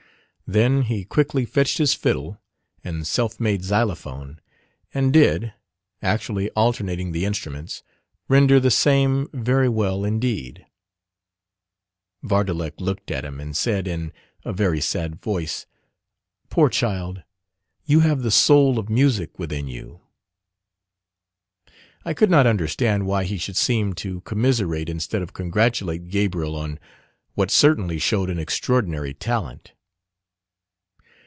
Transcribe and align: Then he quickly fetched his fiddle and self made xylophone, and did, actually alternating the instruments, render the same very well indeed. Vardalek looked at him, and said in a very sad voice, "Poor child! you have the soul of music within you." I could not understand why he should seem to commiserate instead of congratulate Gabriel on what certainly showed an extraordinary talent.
Then 0.59 0.81
he 0.81 1.05
quickly 1.05 1.45
fetched 1.45 1.77
his 1.77 1.93
fiddle 1.93 2.37
and 2.83 3.07
self 3.07 3.39
made 3.39 3.63
xylophone, 3.63 4.41
and 4.93 5.13
did, 5.13 5.53
actually 6.01 6.49
alternating 6.57 7.13
the 7.13 7.23
instruments, 7.23 7.83
render 8.27 8.59
the 8.59 8.69
same 8.69 9.29
very 9.31 9.69
well 9.69 10.03
indeed. 10.03 10.65
Vardalek 12.21 12.81
looked 12.81 13.11
at 13.11 13.23
him, 13.23 13.39
and 13.39 13.55
said 13.55 13.87
in 13.87 14.11
a 14.43 14.51
very 14.51 14.81
sad 14.81 15.21
voice, 15.21 15.67
"Poor 16.49 16.67
child! 16.67 17.23
you 17.85 18.01
have 18.01 18.21
the 18.21 18.29
soul 18.29 18.77
of 18.77 18.89
music 18.89 19.39
within 19.39 19.69
you." 19.69 20.01
I 22.03 22.13
could 22.13 22.29
not 22.29 22.45
understand 22.45 23.05
why 23.05 23.23
he 23.23 23.37
should 23.37 23.55
seem 23.55 23.93
to 23.93 24.19
commiserate 24.21 24.89
instead 24.89 25.21
of 25.21 25.31
congratulate 25.31 26.09
Gabriel 26.09 26.57
on 26.57 26.77
what 27.35 27.51
certainly 27.51 27.99
showed 27.99 28.29
an 28.29 28.37
extraordinary 28.37 29.13
talent. 29.13 29.71